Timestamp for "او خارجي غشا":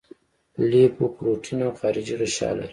1.65-2.49